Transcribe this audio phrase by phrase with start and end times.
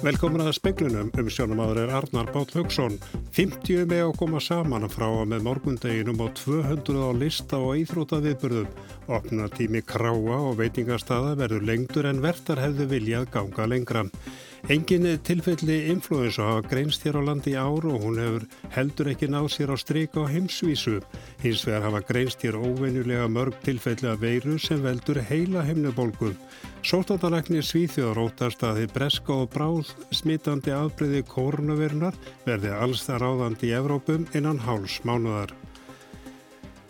[0.00, 2.94] Velkomin að speklunum um sjónumadur er Arnar Bátt Haugsson.
[3.36, 8.70] 50 með að koma saman frá að með morgundeginum á 200 á lista og íþrótaviðburðum.
[9.12, 14.06] Opna tími kráa og veitingarstaða verður lengdur en verðar hefðu viljað ganga lengra.
[14.68, 19.30] Engin tilfelli influensu hafa greinst hér á landi í ár og hún hefur heldur ekki
[19.32, 21.00] náð sér á stryka á heimsvísu.
[21.40, 26.34] Hins vegar hafa greinst hér óvenjulega mörg tilfelli af veiru sem veldur heila heimnubólgu.
[26.84, 33.72] Sóttandalæknir Svíþjóður óttast að þið breska og bráð smitandi afbreyði kórnaverunar verði alls þar áðandi
[33.72, 35.56] í Evrópum innan háls mánuðar.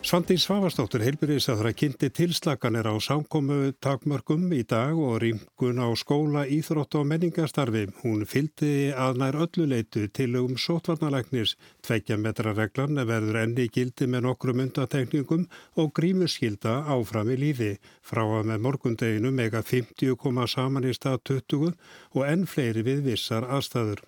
[0.01, 6.97] Svandi Svavastóttur heilbyrðisæðra kynnti tilslaganir á samkomu takmörgum í dag og rýmgun á skóla, íþrótt
[6.97, 7.83] og menningastarfi.
[8.01, 11.53] Hún fylgdi að nær ölluleitu til um sótvarnalæknis.
[11.85, 15.45] Tveikja metra reglan verður enni gildi með nokkrum undatekningum
[15.77, 17.75] og grímuskilda áfram í lífi.
[18.01, 21.75] Frá að með morgundeginu mega 50 koma saman í stað 20
[22.17, 24.01] og enn fleiri við vissar aðstæður.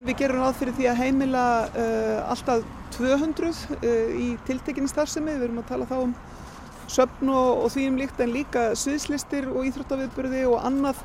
[0.00, 1.40] Við gerum ráð fyrir því að heimila
[1.76, 2.62] uh, alltaf
[2.96, 5.34] 200 uh, í tiltekinni starfsemi.
[5.36, 6.14] Við erum að tala þá um
[6.88, 11.02] söfn og, og því um líkt en líka sviðslistir og íþróttaviðburði og annað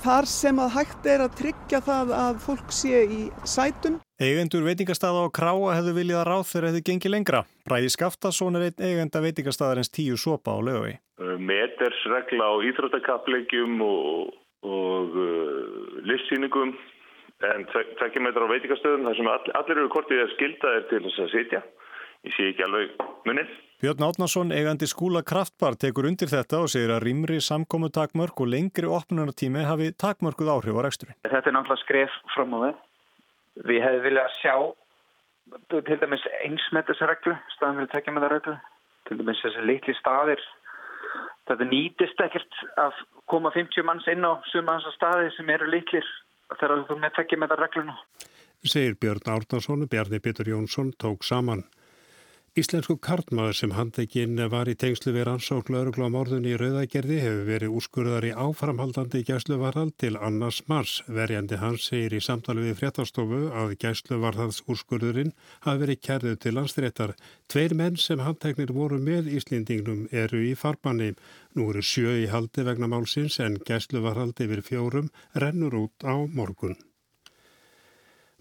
[0.00, 3.98] þar sem að hægt er að tryggja það að fólk sé í sætum.
[4.16, 7.42] Eigendur veitingastaða og kráa hefðu viljað ráð þegar hefðu gengið lengra.
[7.68, 10.94] Bræði Skaftason er einn eigenda veitingastaðarins tíu sopa á lögui.
[11.20, 14.32] Metersregla á íþróttakaplegjum og,
[14.64, 16.72] og uh, listsýningum
[17.48, 21.00] en tvekja metrar á veitikastöðum þar sem all, allir eru kortið að skilda er til
[21.06, 21.62] þess að sitja.
[22.28, 23.52] Ég sé ekki alveg munið.
[23.80, 28.50] Björn Átnarsson, eigandi skúla Kraftbar, tekur undir þetta og segir að rýmri samkomu takmörk og
[28.52, 31.16] lengri opnunartími hafi takmörkuð áhrif á reksturinn.
[31.24, 32.82] Þetta er náttúrulega skref fram á það.
[33.70, 34.54] Við hefum viljað sjá
[35.88, 38.56] til dæmis einsmetisreglu, staðan fyrir tekja með það reglu.
[39.08, 40.44] Til dæmis þessi litli staðir.
[41.48, 43.00] Þetta nýtist ekkert að
[43.32, 46.04] koma 50 manns inn á suma hans staði sem eru litlir
[46.58, 47.96] þegar þú með tekja með það regluna.
[48.60, 51.64] Segir Björn Árnarsson Bjarni Bitur Jónsson tók saman.
[52.58, 57.44] Íslensku kartmaður sem handekinn var í tengslu við rannsókn laurugla á morðunni í Rauðagerði hefur
[57.46, 60.96] verið úrskurðar í áframhaldandi gæsluvarðal til annars mars.
[61.06, 65.30] Verjandi hans segir í samtali við fréttastofu að gæsluvarðals úrskurðurinn
[65.68, 67.14] hafi verið kærðuð til landstréttar.
[67.46, 71.14] Tveir menn sem handteknir voru með Íslendingnum eru í farbanni.
[71.54, 76.74] Nú eru sjö í haldi vegna málsins en gæsluvarðaldi yfir fjórum rennur út á morgun.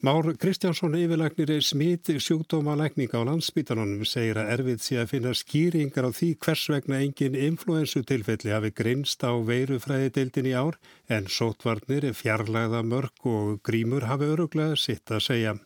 [0.01, 6.07] Már Kristjánsson yfirlagnir er smit sjúkdómalækning á landsbytarnanum segir að erfið sé að finna skýringar
[6.07, 10.79] á því hvers vegna engin influensutilfelli hafi grinst á veirufræðideildin í ár
[11.11, 15.59] en sótvarnir, fjarlæða mörg og grímur hafi öruglega sitt að segja.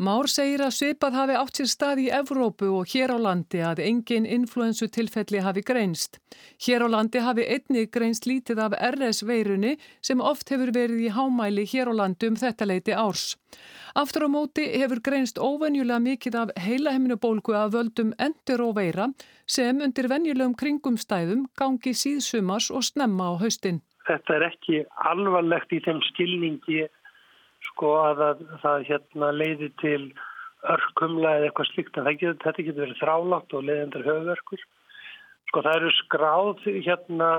[0.00, 3.82] Már segir að svipað hafi átt sér stað í Evrópu og hér á landi að
[3.84, 6.16] engin influensu tilfelli hafi greinst.
[6.64, 11.66] Hér á landi hafi einni greinst lítið af RS-veirunni sem oft hefur verið í hámæli
[11.68, 13.36] hér á landi um þetta leiti árs.
[13.92, 19.10] Aftur á móti hefur greinst óvenjulega mikið af heilahemminubólgu að völdum endur og veira
[19.44, 23.82] sem undir venjulegum kringumstæðum gangi síðsumars og snemma á haustin.
[24.08, 24.80] Þetta er ekki
[25.12, 26.88] alvarlegt í þeim skilningi
[27.80, 30.12] sko að það hérna leiði til
[30.68, 34.64] örkumla eða eitthvað slíkt en getur, þetta getur verið þrálátt og leiðendur höfverkur.
[35.48, 37.30] Sko það eru skráð hérna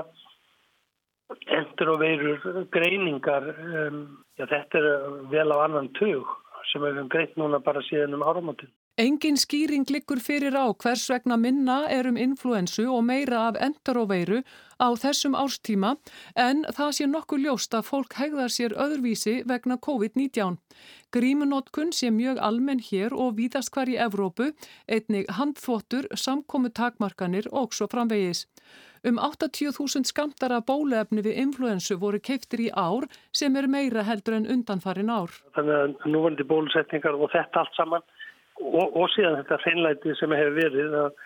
[1.46, 3.46] endur og veirur greiningar,
[3.86, 4.02] um,
[4.36, 4.88] já þetta er
[5.30, 6.26] vel á annan tug
[6.72, 8.74] sem við hefum greitt núna bara síðan um áramáttin.
[9.00, 14.42] Engin skýring liggur fyrir á hvers vegna minna er um influensu og meira af enteroveiru
[14.76, 15.94] á þessum árstíma
[16.36, 20.60] en það sé nokkuð ljóst að fólk hegðar sér öðruvísi vegna COVID-19.
[21.08, 24.52] Grímunótkun sé mjög almenn hér og víðast hvar í Evrópu,
[24.84, 28.44] einnig handþvottur, samkomu takmarkanir og svo framvegis.
[29.08, 34.50] Um 80.000 skamtara bólefni við influensu voru keiftir í ár sem er meira heldur en
[34.52, 35.32] undanfarin ár.
[35.56, 38.04] Þannig að núvandi bólusetningar og þetta allt saman
[38.60, 41.20] og, og síðan þetta hreinlæti sem hefur verið að,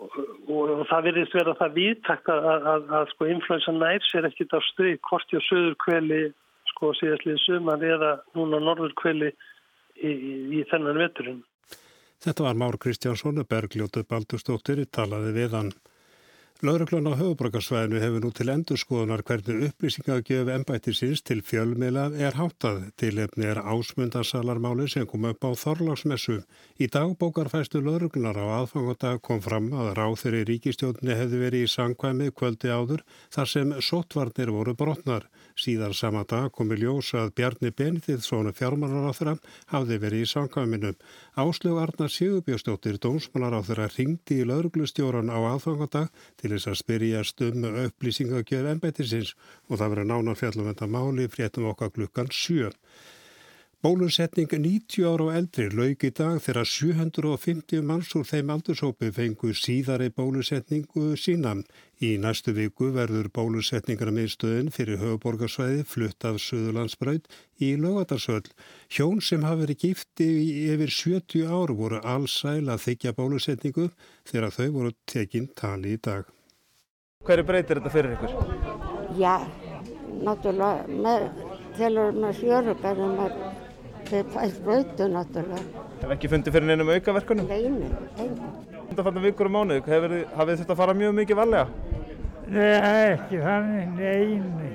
[0.00, 0.18] og,
[0.48, 4.56] og, og það verðist vera það viðtakt að, að, að sko influensan nær sér ekkit
[4.56, 6.22] á stuð hvort í söður kveli
[6.72, 11.40] sko síðastlið suman eða núna norður kveli í, í, í þennan veturinn.
[12.20, 15.70] Þetta var Már Kristjánsson, Bergljótu Baldurstóttir, talaði við hann.
[16.60, 22.82] Lauraglun á höfuborgarsvæðinu hefur nú til endurskoðunar hvernig upplýsingagjöf ennbættisins til fjölmiðla er háttað.
[23.00, 26.42] Tilefni er ásmundarsalarmáli sem kom upp á Þorláksmessu.
[26.76, 32.28] Í dagbókarfæstu lauruglunar á aðfangadag kom fram að ráþur í ríkistjóðinni hefði verið í sangkvæmi
[32.36, 35.30] kvöldi áður þar sem sótvarnir voru brotnar.
[35.56, 39.38] Síðan sama dag komi ljós að Bjarni Benediktsson fjármálaráþura
[39.72, 41.00] hafði verið í sangkvæminum.
[41.40, 47.68] Áslög Arnar Sigurbjörnstóttir, dómsmálaráþura, ringdi í lauruglustjóran á aðfangadag til til þess að spyrjast um
[47.70, 49.32] upplýsingagjöf ennbættisins
[49.68, 52.74] og það verður nána fjallum þetta máli fréttum okkar klukkan 7.
[53.80, 59.54] Bólusetning 90 ára og eldri lauk í dag þegar 750 manns úr þeim aldursópi fengu
[59.56, 61.54] síðari bólusetningu sína.
[62.04, 67.24] Í næstu viku verður bólusetningar meðstöðin fyrir höfuborgarsvæði flutt af Suðurlandsbröð
[67.64, 68.50] í lögatarsöld.
[68.92, 70.28] Hjón sem hafi verið gifti
[70.74, 73.88] yfir 70 ár voru allsæl að þykja bólusetningu
[74.28, 76.28] þegar þau voru tekinn tali í dag.
[77.20, 78.30] Hverju breytir þetta fyrir ykkur?
[79.20, 79.42] Já,
[80.24, 81.24] náttúrulega með,
[81.76, 83.34] telur með fjörubæðum að
[84.08, 85.82] þeir fæst brautu náttúrulega.
[86.00, 87.50] Hef ekki fundið fyrir neinum aukaverkunum?
[87.50, 88.48] Neinu, neinu.
[88.86, 91.66] Þetta fann vikur um mánuð, hafið þið þetta að fara mjög mikið varlega?
[92.54, 94.72] Nei, ekki þannig, neini.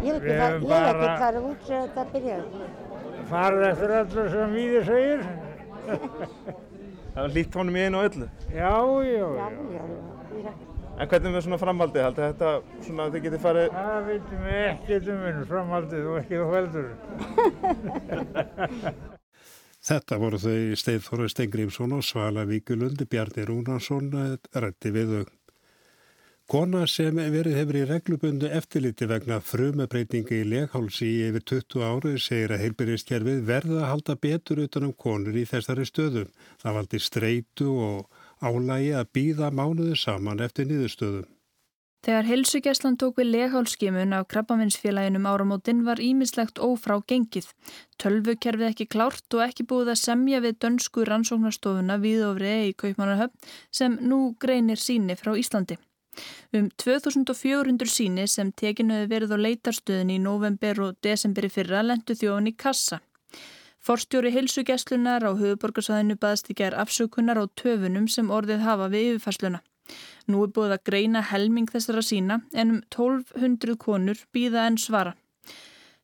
[0.00, 2.72] Ég hef ekki, ekki farið út sem þetta byrjaði.
[3.34, 5.28] Farið eftir öllu sem við segir.
[7.12, 8.32] Það var lít honum í einu og öllu?
[8.48, 8.74] Já,
[9.12, 9.30] já, já.
[9.36, 10.69] já, já, já.
[11.00, 12.48] En hvernig með svona framhaldið, heldur þetta
[12.84, 13.68] svona að þið getið farið?
[13.76, 16.88] Það veitum við ekkert um minn framhaldið og ekki þú heldur.
[19.80, 24.12] Þetta voru þau Steifþóru Stengrímsson og Svala Víkulundi, Bjarni Rúnarsson
[24.52, 25.30] rætti við þau.
[26.50, 32.16] Kona sem verið hefur í reglubundu eftirliti vegna frumabreitingi í leghálsi í yfir 20 ári
[32.20, 36.28] segir að heilbyrjastkerfið verða að halda betur utanum konur í þessari stöðum.
[36.60, 41.28] Það valdi streitu og álægi að býða mánuðu saman eftir niðurstöðum.
[42.00, 47.50] Þegar helsugjæslan tók við leghálskimun af krabbaminnsfélaginum áramótin var ímislegt ófrá gengið.
[48.00, 53.52] Tölvukerfið ekki klárt og ekki búið að semja við dönsku rannsóknarstofuna við ofri í Kaupmannarhöfn
[53.68, 55.76] sem nú greinir síni frá Íslandi.
[56.56, 62.48] Um 2400 síni sem tekinuði verið á leitarstöðin í november og desemberi fyrra lendu þjóðan
[62.48, 63.02] í kassa.
[63.80, 69.62] Forstjóri heilsugjæslunar á höfuborgarsvæðinu baðst í gerð afsökunar á töfunum sem orðið hafa við yfirfæsluna.
[70.28, 75.14] Nú er búið að greina helming þessara sína en um 1200 konur býða en svara.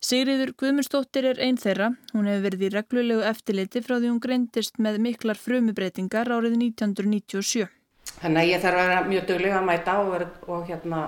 [0.01, 1.91] Sigriður Guðmundsdóttir er einn þeirra.
[2.15, 7.69] Hún hefur verið í reglulegu eftirliti frá því hún greindist með miklar frumubreitingar árið 1997.
[8.23, 11.05] Þannig að ég þarf að vera mjög dögleg að mæta og, og hérna,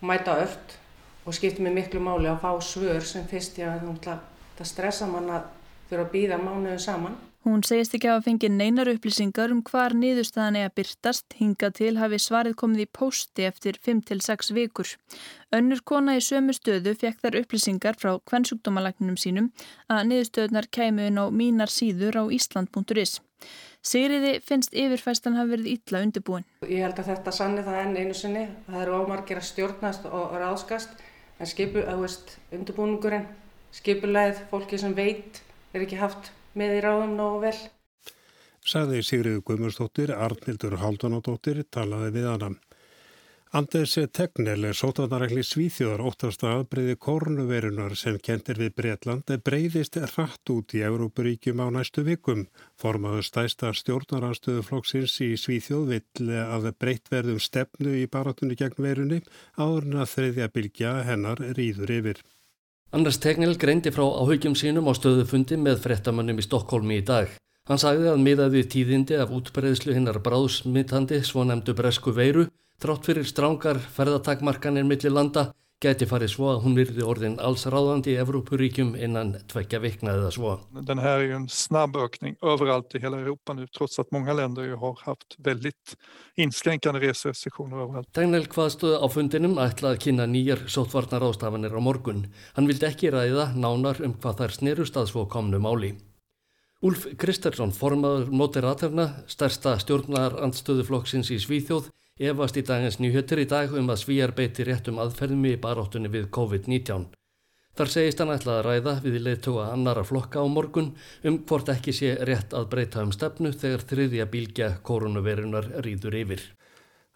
[0.00, 0.76] mæta öll
[1.28, 4.12] og skipta mig miklu máli að fá svör sem fyrst ég að
[4.56, 5.48] það stressa mann að
[5.88, 7.16] fyrir að býða mánuðu saman.
[7.48, 11.94] Hún segist ekki að fengi neinar upplýsingar um hvar niðurstaðan er að byrtast, hinga til
[11.96, 14.90] hafi svarið komið í pósti eftir 5-6 vikur.
[15.54, 19.48] Önnur kona í sömu stöðu fekk þar upplýsingar frá kvennsjúkdómalagninum sínum
[19.88, 23.16] að niðurstöðunar kæmu inn á mínar síður á Ísland.is.
[23.80, 26.46] Sigriði finnst yfirfæstan hafi verið illa undirbúin.
[26.66, 28.46] Ég held að þetta sanni það enn einu sinni.
[28.66, 31.04] Það eru ómargir að stjórnast og ráðskast
[31.38, 33.28] en skipu, veist, undirbúningurinn,
[33.78, 37.58] skipulegð, fólki sem veit er ekki haft með í ráðum nógu vel.
[38.68, 42.54] Saði Sigriður Guðmursdóttir, Arnildur Haldunadóttir talaði við hana.
[43.56, 50.52] Anders Tegnell er sótarnarækli svíþjóðar óttast að breyði kornuverunar sem kentir við Breitland breyðist rætt
[50.52, 52.44] út í Európaríkjum á næstu vikum.
[52.76, 59.22] Formaður stæsta stjórnaranstöðu flokksins í Svíþjóð vill að breytt verðum stefnu í baratunni gegn verunni
[59.56, 62.20] áður en að þriðja bylgja hennar rýður yfir.
[62.90, 67.34] Anders Tegnell greindi frá áhugjum sínum á stöðufundi með frettamannum í Stokkólmi í dag.
[67.68, 72.46] Hann sagði að miðaði tíðindi af útbreyðslu hinnar bráðsmittandi svo nefndu bresku veiru,
[72.80, 78.10] þrátt fyrir strángar ferðatakmarkanir millir landa, gæti farið svo att hon virði orðin alls ráðandi
[78.14, 80.54] i Európuríkjum innan tvekja vikna eða svo.
[80.72, 84.32] Den här är ju en snabb ökning överallt i hela Europa nu trots att många
[84.32, 85.96] länder ju har haft väldigt
[86.36, 88.12] inskränkande reserestriktioner överallt.
[88.12, 92.26] Tegnell hvaðstöðu á fundinum ætla að kynna nýjar sótvarnar ástafanir á morgun.
[92.58, 95.94] Hann vildi ekki ræða nánar um hvað þær snerust að svo komnu máli.
[96.82, 101.88] Úlf Kristersson, formadur Moderaterna, stærsta stjórnar andstöðuflokksins í Svíþjóð,
[102.18, 106.28] efast í dagins nýjötur í dag um að svíjar beiti réttum aðferðum í baróttunni við
[106.34, 107.08] COVID-19.
[107.78, 110.90] Þar segist hann ætla að ræða við leittóa annara flokka á morgun
[111.22, 116.42] um hvort ekki sé rétt að breyta um stefnu þegar þriðja bílgja koronavirunar rýður yfir.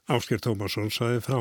[0.06, 1.40] Ásker Tómasson saði frá.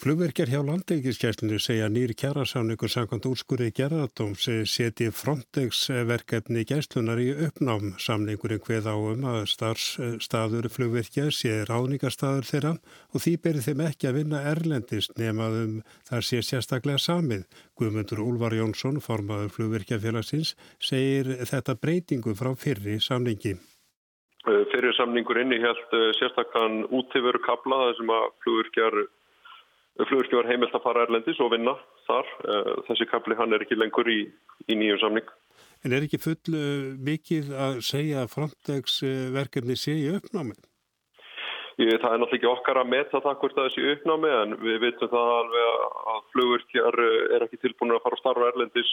[0.00, 7.90] Flugverkjar hjá landeikiskjæslinu segja nýri kjærasáningur samkvæmt úrskurði gerðardóms seti Frontex verkefni gæslunar í uppnám.
[8.00, 12.72] Samningurinn hveð á um að starfstaður flugverkjar sé ráðningarstaður þeirra
[13.12, 15.76] og því berir þeim ekki að vinna erlendist nemaðum
[16.08, 17.44] þar sé sérstaklega samið.
[17.76, 23.58] Guðmundur Úlvar Jónsson, formaður flugverkjarfélagsins, segir þetta breytingu frá fyrri samningi.
[24.48, 29.02] Fyrir samningur inni helt sérstakann útífuru kabla þar sem að flugverkjar
[29.98, 31.74] flugurki var heimilt að fara erlendis og vinna
[32.06, 32.32] þar.
[32.46, 34.22] Eh, þessi kapli hann er ekki lengur í,
[34.68, 35.30] í nýjum samning.
[35.84, 40.60] En er ekki full uh, mikið að segja að Frontex uh, verkefni sé í uppnámið?
[41.80, 44.50] Ég, það er náttúrulega ekki okkar að metta það hvort það er sér uppnámi en
[44.60, 48.90] við veitum það alveg að flugurkjar er ekki tilbúin að fara að starfa erlendis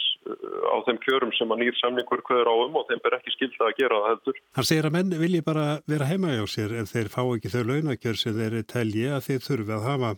[0.72, 3.68] á þeim kjörum sem að nýr samningur hverður á um og þeim ber ekki skilta
[3.68, 4.40] að gera það heldur.
[4.56, 7.62] Hann segir að menn vilji bara vera heima hjá sér ef þeir fá ekki þau
[7.74, 10.14] launakjör sem þeir telji að þeir þurfi að hafa.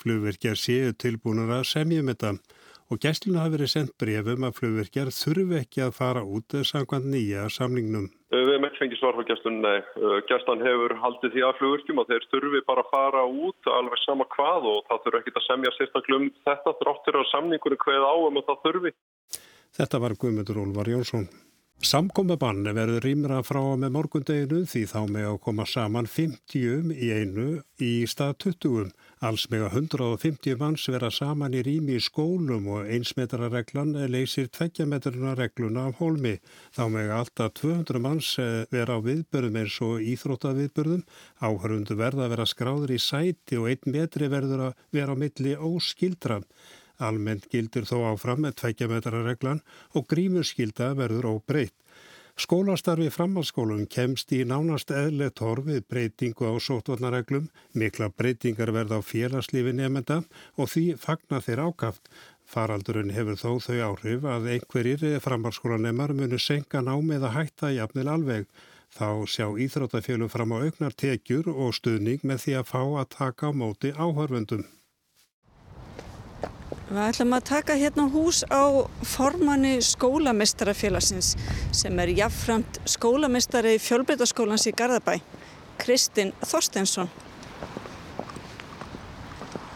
[0.00, 2.34] Flugverkjar séu tilbúin að semjum þetta
[2.92, 7.46] og gæstluna hafi verið sendt brefum að flugverkjar þurfi ekki að fara út samkvæmt nýja
[7.52, 8.10] samningnum.
[8.34, 9.78] Við hefum ekki fengið svar frá gæstlunum, nei.
[10.28, 14.28] Gæstan hefur haldið því að flugverkjum og þeir þurfi bara að fara út alveg sama
[14.34, 18.42] hvað og það þurfi ekki að semja sérstaklega um þetta þráttur á samningunum hveð áum
[18.42, 18.94] og það þurfi.
[19.74, 21.26] Þetta var Guðmundur Ólvar Jónsson.
[21.82, 27.46] Samkomabann verður rýmra frá með morgundeginu því þá með að koma saman 50 í einu
[27.82, 28.92] í stað 20.
[29.26, 35.34] Alls með að 150 manns vera saman í rými í skólum og einsmetrareglan leysir tveggjametruna
[35.40, 36.36] regluna af hólmi.
[36.76, 38.30] Þá með að alltaf 200 manns
[38.70, 41.02] vera á viðbörðum eins og íþróttaviðbörðum.
[41.42, 45.58] Áhörundu verða að vera skráður í sæti og einn metri verður að vera á milli
[45.58, 46.46] óskildran.
[47.02, 49.62] Almennt gildir þó áfram með tveikjametrarreglan
[49.94, 51.74] og grímuskylda verður óbreytt.
[52.34, 57.46] Skólastarfi framhalskólum kemst í nánast eðlegt horfið breytingu á sótvarnareglum,
[57.78, 60.16] mikla breytingar verða á félagslífi nefnda
[60.58, 62.10] og því fagna þeir ákaft.
[62.42, 68.50] Faraldurinn hefur þó þau áhrif að einhverjir framhalskólanemar munu senka námið að hætta jafnil alveg.
[68.94, 73.50] Þá sjá íþróttafélum fram á auknar tekjur og stuðning með því að fá að taka
[73.50, 74.66] á móti áhörfundum.
[76.84, 81.30] Við ætlum að taka hérna hús á formanni skólamestarafélagsins
[81.72, 85.14] sem er jafnframt skólamestari fjölbreytaskólans í Garðabæ,
[85.80, 87.08] Kristinn Þorstensson.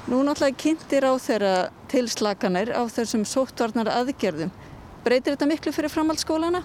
[0.09, 1.55] Nú náttúrulega kynntir á þeirra
[1.89, 4.53] tilslaganir á þessum sóttvarnar aðgerðum.
[5.05, 6.63] Breytir þetta miklu fyrir framhaldsskólana?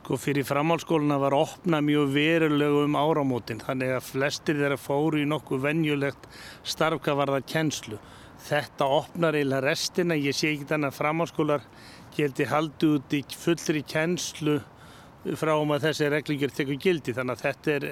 [0.00, 5.28] Sko fyrir framhaldsskólana var opna mjög verulegu um áramótin þannig að flestir þeirra fóru í
[5.28, 6.28] nokkuð venjulegt
[6.64, 8.00] starfkavarða kennslu.
[8.46, 11.62] Þetta opnar eiginlega restina, ég sé ekki þannig að framhalskólar
[12.14, 14.60] gildi haldi út í fullri kennslu
[15.34, 17.86] frá um að þessi reglíkjur tekur gildi þannig að þetta er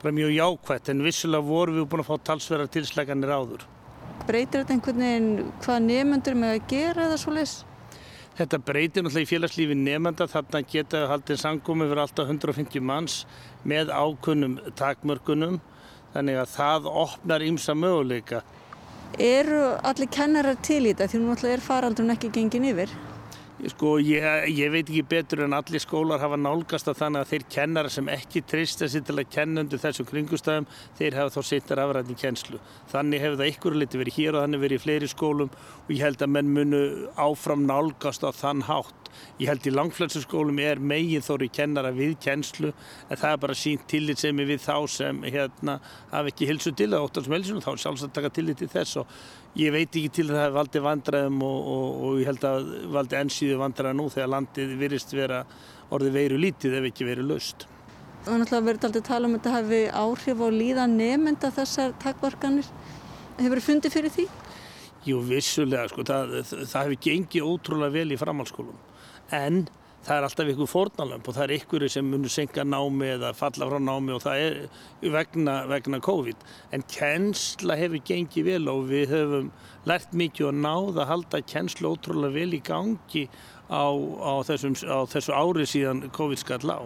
[0.00, 3.66] bara mjög jákvæmt en vissulega vorum við búin að fá talsverðar tilslaganir áður.
[4.26, 7.54] Breytir þetta einhvern veginn hvað nefnendur með að gera eða svo leys?
[8.38, 13.18] Þetta breytir náttúrulega í félagslífi nefnda þarna geta haldið sangum yfir alltaf 150 manns
[13.68, 15.60] með ákunnum takmörkunum
[16.14, 18.40] þannig að það opnar ýmsa möguleika.
[19.20, 22.92] Eru allir kennarar til í þetta því nú náttúrulega er faraldun ekki gengin yfir?
[23.70, 27.44] Sko ég, ég veit ekki betur en allir skólar hafa nálgast að þannig að þeir
[27.54, 30.66] kennara sem ekki trista sér til að kenna undir þessum kringustæðum
[30.98, 32.58] þeir hafa þá sittar afræðin kennslu.
[32.90, 36.02] Þannig hefur það ykkur liti verið hér og þannig verið í fleiri skólum og ég
[36.02, 36.82] held að menn munu
[37.14, 39.01] áfram nálgast á þann hátt.
[39.40, 43.58] Ég held í langflessu skólum er megin þóri kennara við kennslu en það er bara
[43.58, 45.78] sínt tillit sem er við þá sem hérna
[46.12, 48.70] hafa ekki hilsu til það óttast með hilsunum þá er sjálfsagt að taka tillit til
[48.72, 49.16] þess og
[49.58, 53.18] ég veit ekki til að það valdi vandræðum og, og, og ég held að valdi
[53.20, 55.42] ennsýðu vandræða nú þegar landið virist vera
[55.92, 57.66] orðið veiru lítið ef ekki verið laust.
[58.22, 61.94] Það er náttúrulega verið aldrei tala um að þetta hefði áhrif á líða nefnda þessar
[62.04, 62.68] takkvarkanir.
[63.40, 64.26] Hefur þið fundið fyrir því?
[65.02, 68.78] Jú, vissulega, sko, það, það hefur gengið ótrúlega vel í framhalskólum
[69.32, 69.64] en
[70.02, 73.68] það er alltaf ykkur fórnalömp og það er ykkur sem munur senka námi eða falla
[73.70, 76.42] frá námi og það er vegna, vegna COVID.
[76.74, 79.52] En kennsla hefur gengið vel og við höfum
[79.86, 83.24] lært mikið og náð að halda kennsla ótrúlega vel í gangi
[83.70, 86.80] á, á, þessum, á þessu ári síðan COVID skall á.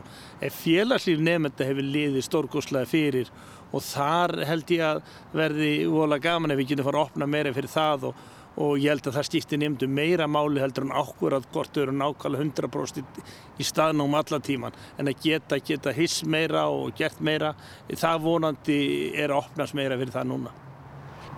[0.44, 3.32] Ef félagslíf nefnda hefur liðið stórgóðslega fyrir
[3.72, 7.54] og þar held ég að verði vola gaman ef við getum fara að opna meira
[7.56, 8.24] fyrir það og
[8.56, 11.82] og ég held að það stýtti nefndu meira máli heldur en ákveður að hvort þau
[11.82, 13.18] eru nákvæmlega 100%
[13.60, 17.52] í staðnum alla tíman en að geta, geta hiss meira og gert meira,
[17.92, 18.78] það vonandi
[19.14, 20.54] er að opnast meira fyrir það núna.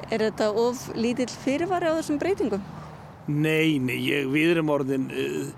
[0.08, 2.62] Er þetta of lítill fyrirvari á þessum breytingum?
[3.28, 5.50] Nei, nei, ég, við erum orðin uh,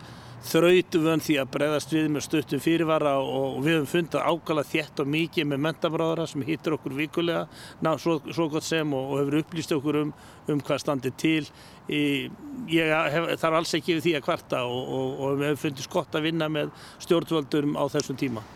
[0.47, 4.65] þrautum við því að breyðast við með stuttum fyrirvara og, og við höfum fundið ákala
[4.67, 7.43] þétt og mikið með mentabráðara sem hittir okkur vikulega
[7.85, 10.15] ná, svo, svo gott sem og, og hefur upplýst okkur um,
[10.51, 11.43] um hvað standir til.
[11.91, 12.03] Í,
[12.73, 16.17] ég hef, þarf alls ekki við því að kvarta og, og við hefum fundið skott
[16.17, 16.73] að vinna með
[17.05, 18.47] stjórnvöldurum á þessum tíma.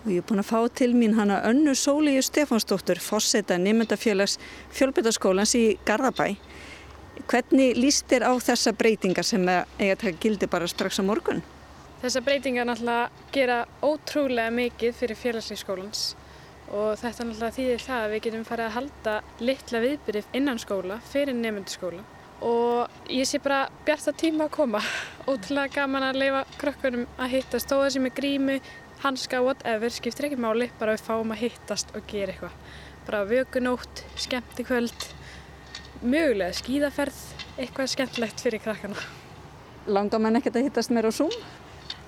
[0.00, 4.38] Og ég er búin að fá til mín hana önnu Sólíu Stefánsdóttur, fosseta nefndafélags
[4.72, 6.36] fjölbytaskólans í Garðabæ.
[7.28, 11.42] Hvernig líst þér á þessa breytingar sem eiga að taka gildi bara strax á morgun?
[12.00, 16.04] Þessa breytingar náttúrulega gera ótrúlega mikið fyrir félagslífskólans
[16.70, 21.00] og þetta náttúrulega þýðir það að við getum farið að halda litla viðbyrjif innan skóla
[21.10, 22.06] fyrir nefndaskóla
[22.40, 24.80] og ég sé bara bjart að tíma að koma.
[25.30, 28.60] Ótrúlega gaman að leifa krökkunum að hittast, þó að sem er grími,
[29.04, 32.56] hanska, whatever, skiptir ekki máli, bara við fáum að hittast og gera eitthvað.
[33.06, 35.06] bara vökunótt, skemmtikvöld,
[36.02, 37.18] mögulega skíðaferð,
[37.60, 38.96] eitthvað skemmtilegt fyrir krakkana.
[39.90, 41.32] Langar mann ekkert að hittast meira á Zoom?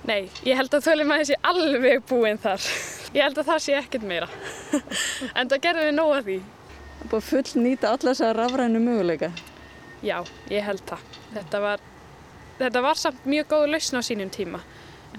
[0.03, 2.65] Nei, ég held að þölum að þessi alveg búinn þar.
[3.13, 4.27] Ég held að það sé ekkert meira.
[5.37, 6.37] en það gerðum við nóga því.
[6.99, 9.31] Það búið full nýta allar þess að rafrænu möguleika.
[10.03, 10.17] Já,
[10.51, 11.05] ég held það.
[11.37, 11.83] Þetta var,
[12.59, 14.59] þetta var samt mjög góð lausn á sínum tíma.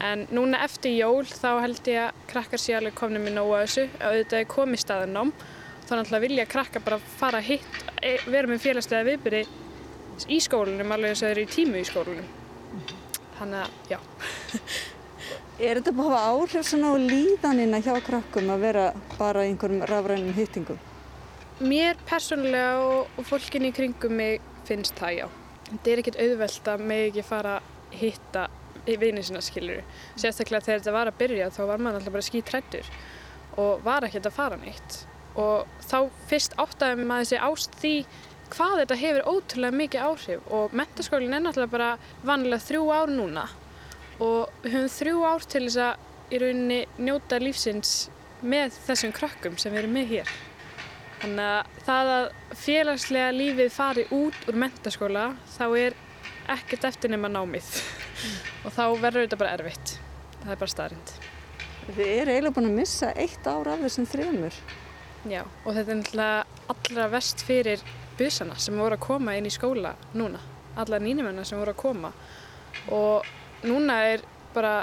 [0.05, 3.87] En núna eftir jól þá held ég að krakkar sé alveg komnið með nóga þessu.
[4.03, 5.33] Auðvitað er komið staðan ám.
[5.89, 9.45] Þannig að vilja krakkar bara fara hitt, e, vera með félagslega viðbyrði
[10.33, 12.29] í skólunum alveg þess að þeir eru í tímu í skólunum.
[13.39, 13.99] Þannig að, já.
[15.55, 19.53] Er þetta búið að hafa áhrif svona á líðanina hjá krakkum að vera bara í
[19.53, 20.81] einhverjum rafrænum hittingum?
[21.63, 25.27] Mér persónulega og, fólkinni í kringum mig finnst það, já.
[25.69, 28.49] Þetta er ekkert auðvelt að mig ekki fara að hitta
[28.85, 29.85] vinið sinna, skiluru.
[30.19, 32.91] Sérstaklega þegar þetta var að byrja þá var maður alltaf bara skítrættur
[33.63, 34.99] og var ekkert að fara neitt.
[35.41, 35.99] Og þá
[36.31, 37.95] fyrst áttaði maður þessi ást því
[38.55, 41.91] hvað þetta hefur ótrúlega mikið áhrif og mentaskólinn er náttúrulega bara
[42.23, 43.49] vanlega þrjú ár núna
[44.23, 47.95] og við höfum þrjú ár til þess að í rauninni njóta lífsins
[48.45, 50.33] með þessum krakkum sem við erum með hér.
[51.25, 52.25] Þannig að það að
[52.61, 55.27] félagslega lífið fari út úr mentaskóla
[55.57, 55.99] þá er
[56.55, 58.35] ekkert eftir nema námið mm.
[58.69, 59.95] og þá verður þetta bara erfitt.
[60.43, 61.15] Það er bara staðrind.
[61.85, 64.59] Þið eru eiginlega búin að missa eitt ár af þessum þrjumur.
[65.25, 67.85] Já og þetta er náttúrulega allra vest fyrir
[68.19, 70.41] busana sem voru að koma inn í skóla núna.
[70.77, 72.13] Alla nýnumennar sem voru að koma
[72.93, 73.27] og
[73.65, 74.75] núna er bara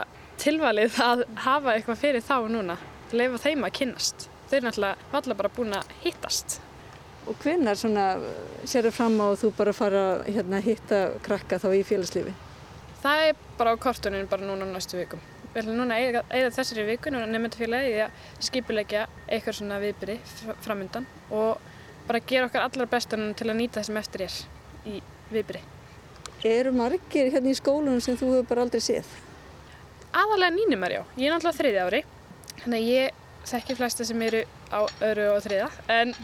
[0.42, 2.78] tilvalið að hafa eitthvað fyrir þá núna,
[3.14, 4.28] leifa þeim að kynnast.
[4.50, 6.60] Þau er náttúrulega allar bara búin að hittast.
[7.30, 11.70] Og hvinnar sér þau fram á að þú bara fara að hérna, hitta krakka þá
[11.78, 12.34] í félagslífi?
[13.04, 15.22] Það er bara á kortuninu bara núna á næstu vikum.
[15.52, 20.16] Við ætlum núna að eiga þessari vikun og nefndafélagi í að skipilegja eitthvað svona viðbyrði
[20.64, 21.60] framöndan og
[22.08, 24.38] bara gera okkar allar bestunum til að nýta það sem eftir er
[24.88, 25.02] í
[25.34, 25.64] viðbyrði.
[26.48, 29.12] Eru margir hérna í skólunum sem þú hefur bara aldrei séð?
[30.12, 31.02] Aðalega nýnumar já.
[31.20, 32.02] Ég er náttúrulega þriði ári.
[32.64, 33.20] Þannig að ég
[33.52, 34.80] þekki flesta sem eru á
[35.12, 35.70] öru og þriða.
[36.00, 36.16] En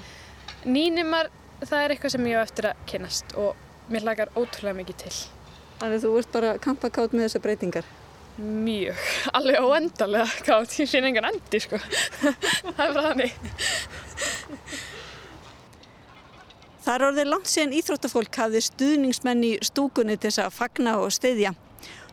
[0.66, 1.30] nýnumar
[1.66, 5.16] það er eitthvað sem ég á eftir að kynast og mér lakar ótrúlega mikið til.
[5.78, 7.96] Þannig að þú ert bara kampakátt með þessar breytingar?
[8.38, 8.96] Mjög.
[9.34, 10.76] Alveg óendalega kátt.
[10.78, 11.80] Ég finn engan endi sko.
[12.78, 13.34] það er bara þannig.
[16.86, 21.10] Það er orðið langt síðan íþróttafólk hafði stuðningsmenn í stúkunni til þess að fagna og
[21.12, 21.52] steyðja.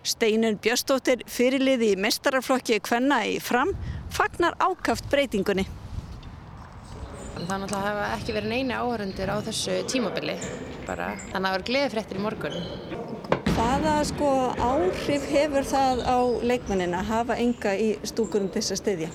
[0.05, 3.71] Steinun Björstóttir fyrirliði í mestararflokki Kvenna í fram
[4.13, 5.65] fagnar ákaft breytingunni.
[7.35, 10.37] Það náttúrulega hafa ekki verið neina áhörundir á þessu tímabili
[10.89, 11.13] bara.
[11.31, 12.59] Þannig að það var gleði fréttir í morgun.
[13.55, 18.81] Hvaða sko áhrif hefur það á leikmennina að hafa enga í stúkunum til þess að
[18.81, 19.11] steyðja?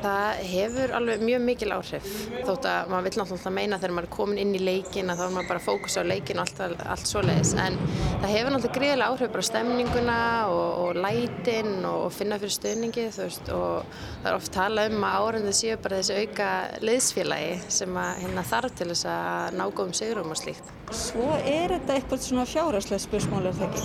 [0.00, 2.06] Það hefur alveg mjög mikil áhrif
[2.46, 5.24] þótt að maður vill náttúrulega meina þegar maður er komin inn í leikin að þá
[5.26, 7.76] er maður bara fókus á leikin og allt, allt svoleiðis en
[8.22, 10.18] það hefur náttúrulega gríðilega áhrif bara stemninguna
[10.54, 15.18] og, og lætin og, finna fyrir stöðningi veist, og það er oft talað um að
[15.26, 16.50] árundu séu bara þessi auka
[16.86, 20.72] leiðsfélagi sem að hérna, þarf til þess að ná góðum sigurum og slíkt.
[20.96, 23.79] Svo er þetta eitthvað svona fjáraslega spursmál það ekki?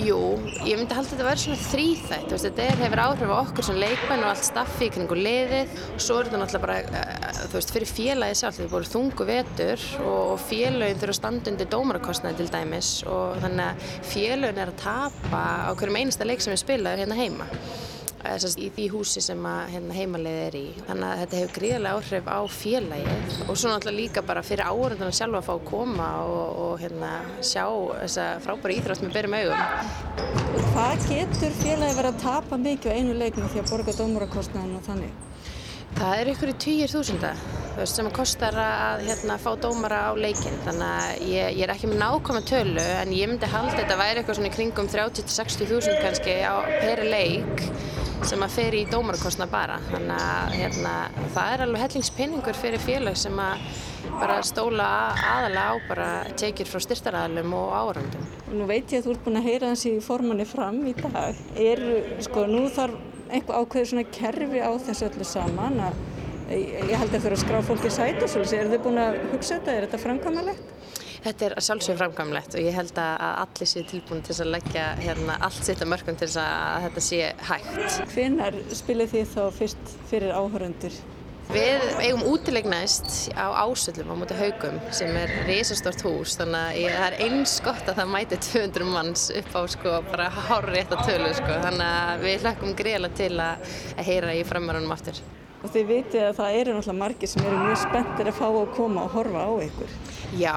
[0.00, 0.16] Jú,
[0.64, 3.80] ég myndi halda þetta að vera svona þrýþætt, þetta er, hefur áhrif á okkur sem
[3.82, 5.74] leikmenn og allt staffi í kringu liðið.
[5.92, 8.88] Og svo er þetta náttúrulega bara, uh, þú veist, fyrir félagið sjálf, þetta er búin
[8.94, 12.94] þungu vetur og félagin þurfa standi undir dómarakostnaði til dæmis.
[13.12, 17.20] Og þannig að félagin er að tapa á hverjum einasta leik sem við spilaður hérna
[17.20, 17.50] heima
[18.20, 20.64] í því húsi sem hérna, heimalið er í.
[20.88, 25.14] Þannig að þetta hefur gríðarlega áhrif á félagið og svo náttúrulega líka bara fyrir áhörðuna
[25.16, 27.64] sjálfa að fá að koma og, og hérna, sjá
[28.02, 29.64] þessa frábæri íþrótt með byrjum augum.
[30.74, 34.86] Hvað getur félagið verið að tapa mikið á einu leikinu því að borga dómarakostnaðin og
[34.90, 35.26] þannig?
[35.96, 37.32] Það er ykkur í týjir þúsunda
[37.88, 42.02] sem kostar að hérna, fá dómara á leikin þannig að ég, ég er ekki með
[42.02, 46.36] nákvæma tölu en ég myndi halda þetta væri eitthvað svona í kringum 30-60 þúsund kannski
[46.44, 47.64] á per leik
[48.28, 50.94] sem að fer í dómarakostna bara þannig að hérna,
[51.34, 53.62] það er alveg hellingspinningur fyrir félag sem að
[54.20, 56.08] bara stóla aðalega á bara
[56.40, 58.26] tekjur frá styrtaræðalum og árandum.
[58.52, 61.40] Nú veit ég að þú ert búin að heyra þessi formanni fram í dag.
[61.56, 61.84] Er,
[62.26, 62.98] sko, nú þarf
[63.30, 66.00] einhver ákveður svona kerfi á þessu öllu saman að
[66.50, 68.60] ég held að þurfa að skrá fólki sæt og svolítið.
[68.64, 69.76] Er þið búin að hugsa þetta?
[69.76, 70.72] Er þetta framkvæmulegt?
[71.20, 75.36] Þetta er sjálfsögur framkvæmlegt og ég held að allir séu tilbúin til að leggja hérna,
[75.44, 77.96] allt sitt að mörgum til að þetta sé hægt.
[78.14, 80.96] Hvenar spilir þið þá fyrst fyrir áhöröndur?
[81.50, 86.94] Við eigum útilegnæst á ásöldum á móti haugum sem er risastort hús þannig að ég,
[86.94, 90.94] það er eins gott að það mæti 200 manns upp á sko bara hár rétt
[90.94, 95.20] að tölu sko þannig að við hlökkum greiðlega til að, að heyra í framverðunum aftur.
[95.60, 98.72] og þið vitið að það eru náttúrulega margir sem eru mjög spenntir að fá að
[98.78, 99.98] koma og horfa á ykkur.
[100.38, 100.52] Já,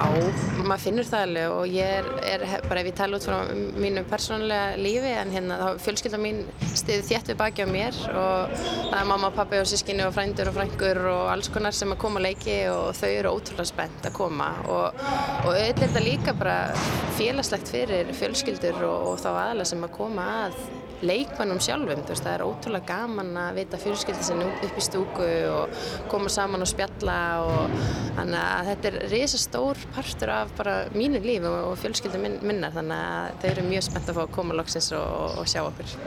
[0.61, 3.39] maður finnur það alveg og ég er, er bara ef ég tala út frá
[3.81, 6.43] mínu persónulega lífi en hérna þá fjölskylda mín
[6.77, 10.57] stiði þéttu baki á mér og það er mamma, pappi og sískinni og frændur og
[10.59, 14.17] frængur og alls konar sem að koma að leiki og þau eru ótrúlega spennt að
[14.19, 15.03] koma og,
[15.41, 16.59] og auðvitað líka bara
[17.17, 20.61] félagslegt fyrir fjölskyldur og, og þá aðalega sem að koma að
[21.03, 25.85] leikmannum sjálfum, veist, það er ótrúlega gaman að vita fjölskyldi sinni upp í stúku og
[26.11, 27.77] koma saman og spjalla og
[28.17, 32.75] þannig að þetta er reysa stór partur af bara mínu líf og fjölskyldi min, minnar
[32.75, 35.97] þannig að þau eru mjög spennt að fá að koma loksins og, og sjá okkur.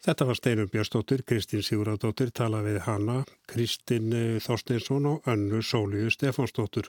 [0.00, 3.18] Þetta var Steinum Björnsdóttir, Kristín Sigurðardóttir tala við hana,
[3.50, 6.88] Kristín eh, Þorsteinsson og önnu Sóliu Stefánsdóttur.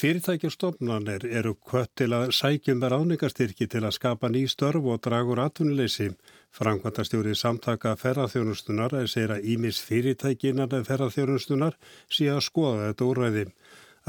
[0.00, 5.42] Fyrirtækjastofnanir eru kvött til að sækjum verð áningastyrki til að skapa ný störf og dragur
[5.44, 6.08] atvinnuleysi.
[6.56, 11.78] Frankvandastjórið samtaka ferðarþjónustunar segir að ímis fyrirtækinar en ferðarþjónustunar
[12.08, 13.46] sé að skoða þetta úræði.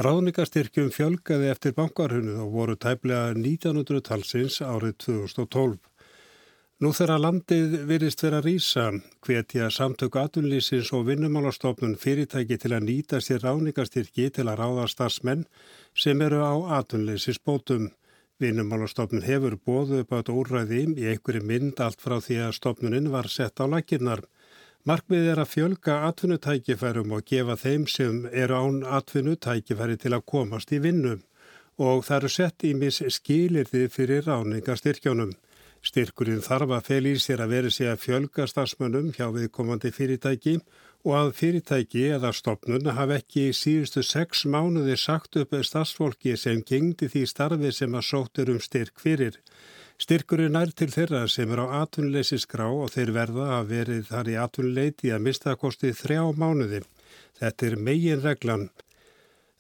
[0.07, 5.77] Ráðningastyrkjum fjölgaði eftir bankarhunuð og voru tæplega 1900 talsins árið 2012.
[6.83, 8.89] Nú þegar landið virðist vera rýsa,
[9.23, 15.45] hvetja samtöku atunlýsins og vinnumálastofnun fyrirtæki til að nýta sér ráðningastyrki til að ráða starfsmenn
[16.03, 17.85] sem eru á atunlýsis bótum.
[18.43, 23.31] Vinnumálastofnun hefur bóðu upp átt úrræði í einhverju mynd allt frá því að stofnunin var
[23.31, 24.25] sett á lakirnar.
[24.83, 30.75] Markmið er að fjölga atvinnutækifærum og gefa þeim sem eru án atvinnutækifæri til að komast
[30.75, 31.15] í vinnu
[31.79, 35.31] og það eru sett í mis skilirði fyrir ráðningastyrkjónum.
[35.83, 40.53] Styrkurinn þarf að fel í sér að veri sig að fjölga starfsmönnum hjá viðkomandi fyrirtæki
[41.03, 47.09] og að fyrirtæki eða stopnun hafa ekki síðustu sex mánuði sagt upp starfsfólki sem gengdi
[47.11, 49.39] því starfi sem að sóttur um styrk fyrir.
[49.99, 54.31] Styrkurinn er til þeirra sem er á atvinnuleysi skrá og þeir verða að verið þar
[54.31, 56.81] í atvinnuleiti að mista kostið þrjá mánuði.
[57.39, 58.69] Þetta er megin reglan.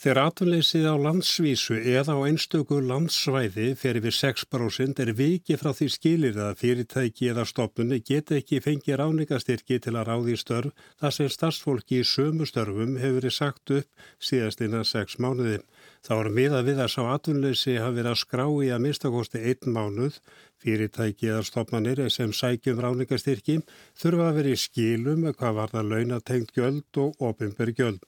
[0.03, 5.87] Þegar atvinleysið á landsvísu eða á einstöku landsvæði fer yfir 6% er viki frá því
[5.93, 11.31] skilir að fyrirtæki eða stoppunni geta ekki fengið ráningastyrki til að ráði störf þar sem
[11.37, 15.61] starfsfólki í sömu störfum hefur verið sagt upp síðast innan 6 mánuði.
[16.03, 19.77] Þá er miða við að sá atvinnleysi hafi verið að skrá í að minnstakosti einn
[19.77, 20.19] mánuð.
[20.59, 23.61] Fyrirtæki eða stopnarnir sem sækjum ráningastyrki
[23.95, 28.03] þurfa að vera í skilum hvað var það launatengt gjöld og ofinber gjöld.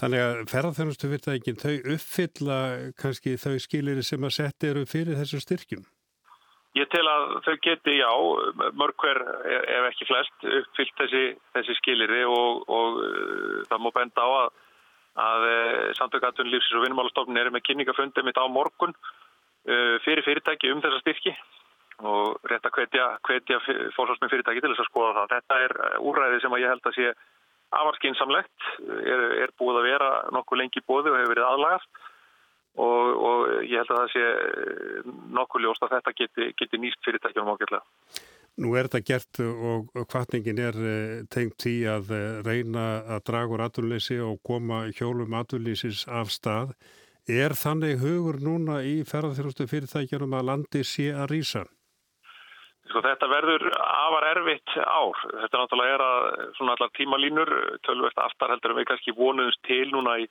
[0.00, 2.62] Þannig að ferðarþjónustu fyrirtækin þau uppfylla
[2.96, 5.84] kannski þau skilir sem að setja eru fyrir þessu styrkjum?
[6.74, 8.10] Ég tel að þau geti, já,
[8.74, 14.24] mörg hver ef ekki flest uppfyllt þessi, þessi skiliri og, og uh, það má benda
[14.26, 14.48] á að,
[15.24, 20.72] að uh, samtökatun lífsins og vinnumálastofnun eru með kynningafundi mitt á morgun uh, fyrir fyrirtæki
[20.74, 21.36] um þessa styrki
[22.02, 23.60] og rétt að hvetja, hvetja
[23.94, 25.36] fórsvarsminn fyrirtæki til þess að skoða það.
[25.36, 27.12] Þetta er úræði sem ég held að sé
[27.74, 28.66] afarskinsamlegt,
[28.98, 32.02] er, er búið að vera nokkuð lengi bóði og hefur verið aðlagast
[32.74, 37.04] og, og ég held að það sé eh, nokkuð ljóst að þetta geti, geti nýst
[37.06, 37.84] fyrirtækjum ágjörlega.
[38.62, 42.84] Nú er þetta gert og kvartningin er eh, tengt í að eh, reyna
[43.16, 46.74] að draga úr aturleysi og koma hjólum aturleysis af stað.
[47.30, 51.64] Er þannig hugur núna í ferðarþjónustu fyrirtækjum að landi sé að rýsa?
[52.90, 55.22] Sko, þetta verður afar erfitt ár.
[55.40, 56.04] Þetta náttúrulega er
[56.84, 57.52] að tímalínur
[57.86, 60.26] tölvert aftar heldur en við kannski vonuðumst til núna í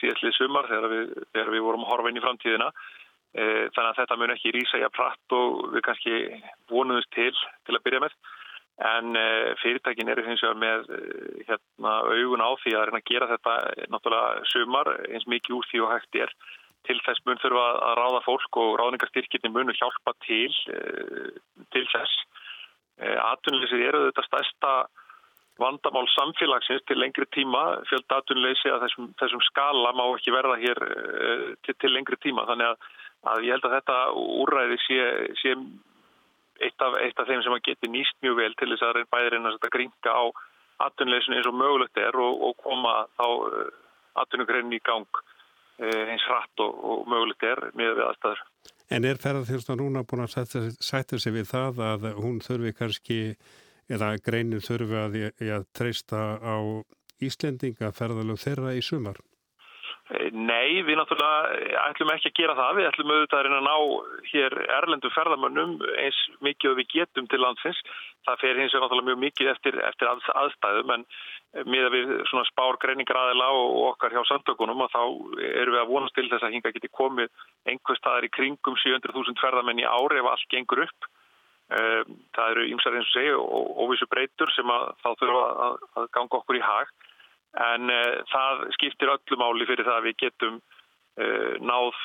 [0.00, 2.70] síðastlið sumar þegar við, þegar við vorum að horfa inn í framtíðina.
[3.34, 6.16] E, þannig að þetta mun ekki rýsa í að pratt og við kannski
[6.70, 7.32] vonuðumst til
[7.66, 8.16] til að byrja með.
[8.74, 9.14] en
[9.62, 10.88] fyrirtækin eru hins vegar með
[11.46, 13.52] hérna, augun á því að reyna að gera þetta
[13.92, 16.32] náttúrulega sumar eins mikið úr því og hægt er
[16.88, 20.50] til þess mun þurfa að ráða fólk og ráðningarstyrkirni munu hjálpa til
[21.70, 22.24] til þess
[23.02, 24.72] Atvinnleysið eru þetta stærsta
[25.60, 31.50] vandamál samfélagsins til lengri tíma fjöldatunleysi að þessum, þessum skala má ekki verða hér uh,
[31.66, 32.88] til, til lengri tíma þannig að,
[33.34, 33.98] að ég held að þetta
[34.44, 35.04] úræði sé,
[35.42, 35.54] sé
[36.60, 39.32] eitt, af, eitt af þeim sem að geti nýst mjög vel til þess að bæði
[39.34, 40.24] reyna að gringa á
[40.88, 43.70] atunleysinu eins og mögulegt er og, og koma uh, eh,
[44.24, 48.42] atunugreinu í gang uh, eins hratt og, og mögulegt er með við aðstæður.
[48.92, 53.20] En er ferðarþjóðsna núna búin að setja sig við það að hún þurfi kannski
[53.92, 55.20] eða greinin þurfi að,
[55.58, 56.56] að treysta á
[57.22, 59.20] Íslendinga ferðalög þeirra í sumar?
[60.12, 62.72] Eh, nei, við náttúrulega ætlum ekki að gera það.
[62.76, 63.76] Við ætlum auðvitað að reyna að ná
[64.30, 67.80] hér erlendu ferðamönnum eins mikið og við getum til landsins.
[68.28, 71.06] Það fer hins vegar náttúrulega mjög mikið eftir, eftir aðstæðum en
[71.70, 75.02] miða við svona spár greiningar aðila og okkar hjá samtökunum og þá
[75.54, 79.40] erum við að vonast til þess að hinga geti komið einhver staðar í kringum 700.000
[79.40, 81.08] ferðamenn í ári ef allt gengur upp.
[81.72, 85.76] Ehm, það eru ýmsar eins og segja og óvísu breytur sem að þá þurfa að,
[85.96, 86.90] að ganga okkur í hag
[87.64, 92.00] en uh, það skiptir öllu máli fyrir það að við getum uh, náð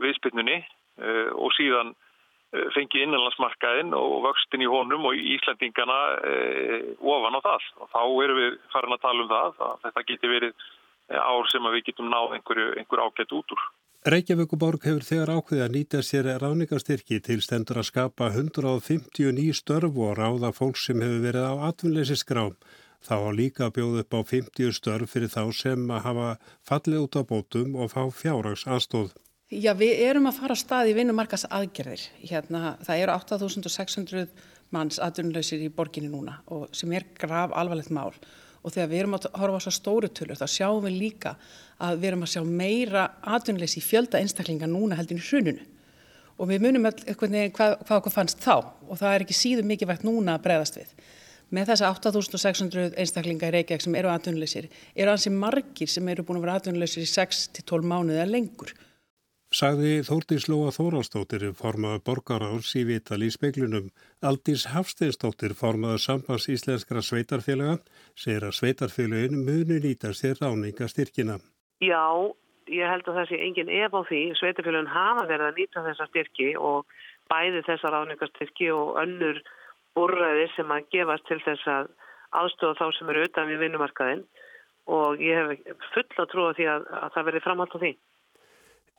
[0.00, 1.92] viðspilnunni uh, og síðan
[2.72, 5.96] fengið innanlandsmarkaðinn og vöxtin í honum og Íslandingana
[7.02, 10.30] ofan á það og þá erum við farin að tala um það að þetta geti
[10.30, 10.62] verið
[11.10, 13.66] ár sem við getum náð einhverju, einhver ágætt út úr.
[14.06, 19.98] Reykjavíkuborg hefur þegar ákveðið að nýta sér ráningarstyrki til stendur að skapa 150 ný störf
[19.98, 22.54] og ráða fólk sem hefur verið á atvinnleysisgrám.
[23.02, 26.28] Þá líka bjóð upp á 50 störf fyrir þá sem að hafa
[26.70, 29.10] fallið út á bótum og fá fjárrags aðstóð.
[29.50, 32.06] Já, við erum að fara stað í vinnumarkas aðgerðir.
[32.30, 34.30] Hérna, það eru 8600
[34.70, 38.14] manns atvinnleysir í borginni núna og sem er grav alvarlegt mál
[38.66, 41.36] og þegar við erum að horfa á svo stóru tölur þá sjáum við líka
[41.78, 45.66] að við erum að sjá meira atvinnleysi í fjölda einstaklinga núna heldur í hrununu
[46.36, 48.56] og við munum eitthvað hvað, okkur fannst þá.
[48.88, 50.90] Og það er ekki síður mikið vægt núna að breyðast við.
[51.56, 54.66] Með þessa 8600 einstaklinga í Reykjavík sem eru atvinnuleysir
[54.98, 58.72] eru hansi margir sem eru búin að vera atvinnuleysir í 6-12 mánuði eða lengur
[59.54, 63.92] Sagði Þórtís Lóa Þóraldstóttir formaður borgaráðs í Vital í speiklunum.
[64.26, 67.76] Aldís Hafsteinstóttir formaður sambans íslenskra sveitarfélaga
[68.18, 71.38] segir að sveitarfélagin muni nýta sér ráningastyrkina.
[71.78, 72.02] Já,
[72.66, 74.22] ég held að það sé engin ef á því.
[74.40, 76.98] Sveitarfélagin hafa verið að nýta þessa styrki og
[77.30, 79.38] bæði þessa ráningastyrki og önnur
[79.94, 81.94] úrræði sem að gefast til þess að
[82.34, 84.26] aðstofa þá sem eru utan við vinnumarkaðin
[84.90, 87.94] og ég hef full að trúa því að, að það verði framhald á því.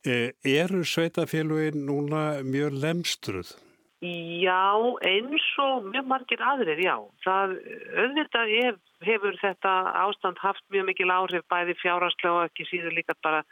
[0.06, 3.56] E, eru sveitafélugin núna mjög lemstruð?
[3.98, 4.70] Já,
[5.02, 6.94] eins og mjög margir aðrir, já.
[7.24, 7.56] Það
[7.98, 9.72] auðvitað hef, hefur þetta
[10.04, 13.42] ástand haft mjög mikil áhrif bæði fjárhanslega og ekki síður líka bara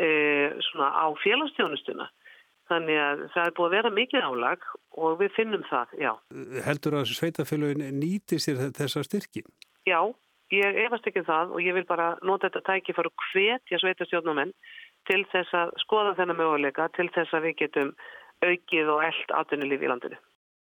[0.00, 0.08] e,
[0.70, 2.08] svona á félagstjónustuna.
[2.72, 4.66] Þannig að það er búið að vera mikið álag
[4.96, 6.12] og við finnum það, já.
[6.64, 9.44] Heldur að sveitafélugin nýti sér þessa styrki?
[9.84, 10.00] Já,
[10.54, 14.56] ég efast ekki um það og ég vil bara nota þetta tæki fyrir hvetja sveitastjórnumenn
[15.08, 17.90] til þess að skoða þennan möguleika til þess að við getum
[18.44, 20.20] aukið og eld atvinnulíf í landinu.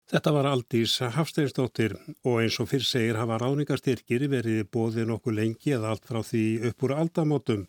[0.09, 1.93] Þetta var Aldís Hafsteinsdóttir
[2.25, 6.45] og eins og fyrr segir hafa ráningarstyrkir verið bóðið nokkuð lengi eða allt frá því
[6.71, 7.67] upp úr aldamótum.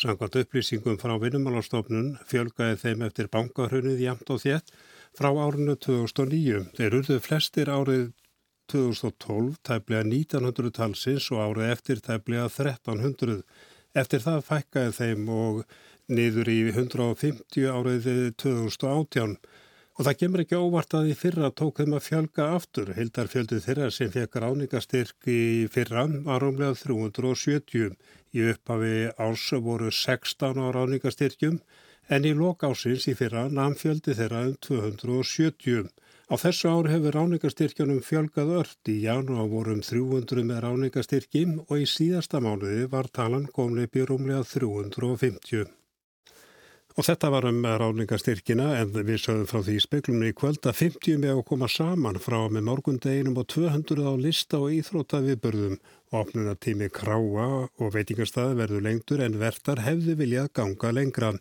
[0.00, 4.72] Samkvæmt upplýsingum frá vinnumálastofnun fjölgaði þeim eftir bankahrunið jæmt og þétt
[5.18, 6.62] frá árinu 2009.
[6.78, 8.08] Þeir urðu flestir árið
[8.72, 13.42] 2012 tæplega 1900 talsins og árið eftir tæplega 1300.
[13.92, 15.64] Eftir það fækkaði þeim og
[16.10, 18.08] niður í 150 árið
[18.42, 19.36] 2018
[19.92, 22.92] og það gemur ekki óvart að í fyrra tók þeim að fjölga aftur.
[22.96, 27.92] Hildar fjöldu þeirra sem fekk ráningastyrk í fyrra var umlega 370.
[28.32, 31.58] Í upphafi árs voru 16 á ráningastyrkjum
[32.08, 35.92] en í lokásins í fyrra namn fjöldi þeirra um 270.
[36.32, 38.80] Á þessu ár hefur ráningastyrkjunum fjölgað ört.
[38.88, 45.81] Í janúar vorum 300 með ráningastyrkjum og í síðasta mánuði var talan í rúmlega 350.
[46.92, 50.78] Og þetta var um ráðningastyrkina en við sögum frá því í speklunni í kvöld að
[50.82, 55.78] 50 með að koma saman frá með morgundeginum og 200 á lista og íþróta viðbörðum.
[56.12, 61.32] Opnunatími kráa og veitingarstaði verður lengtur en verðar hefði viljað ganga lengra.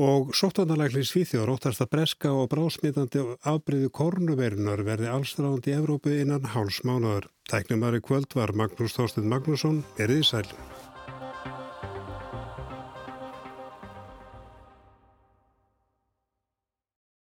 [0.00, 6.50] Og sóttanarlækli Svíþjóður óttast að breska og brásmitandi afbreyðu kornuverinar verði allstráðandi í Evrópu innan
[6.54, 7.30] hálsmánaður.
[7.50, 10.46] Tæknumari kvöld var Magnús Þorsten Magnússon, erðið sæl.